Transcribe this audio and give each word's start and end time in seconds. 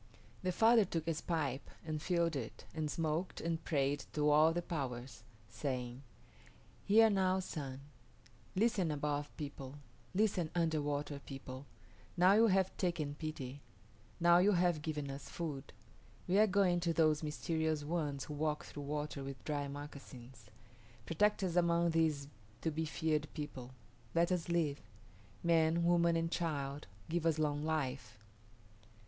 The 0.41 0.51
father 0.51 0.83
took 0.83 1.05
his 1.05 1.21
pipe 1.21 1.69
and 1.85 2.01
filled 2.01 2.35
it, 2.35 2.65
and 2.73 2.89
smoked 2.89 3.39
and 3.39 3.63
prayed 3.63 4.05
to 4.13 4.31
all 4.31 4.51
the 4.51 4.63
powers, 4.63 5.21
saying, 5.47 6.01
"Hear 6.85 7.07
now, 7.07 7.39
Sun; 7.39 7.81
listen, 8.55 8.89
Above 8.89 9.29
People; 9.37 9.75
listen, 10.15 10.49
Underwater 10.55 11.19
People; 11.19 11.67
now 12.17 12.33
you 12.33 12.47
have 12.47 12.75
taken 12.77 13.13
pity; 13.13 13.61
now 14.19 14.39
you 14.39 14.53
have 14.53 14.81
given 14.81 15.11
us 15.11 15.29
food. 15.29 15.71
We 16.27 16.39
are 16.39 16.47
going 16.47 16.79
to 16.79 16.93
those 16.93 17.21
mysterious 17.21 17.83
ones 17.83 18.23
who 18.23 18.33
walk 18.33 18.65
through 18.65 18.81
water 18.81 19.23
with 19.23 19.43
dry 19.45 19.67
moccasins. 19.67 20.49
Protect 21.05 21.43
us 21.43 21.55
among 21.55 21.91
these 21.91 22.27
to 22.61 22.71
be 22.71 22.85
feared 22.85 23.27
people. 23.35 23.69
Let 24.15 24.31
us 24.31 24.49
live. 24.49 24.81
Man, 25.43 25.83
woman, 25.83 26.15
and 26.15 26.31
child, 26.31 26.87
give 27.07 27.23
us 27.23 27.37
long 27.37 27.63
life." 27.63 28.17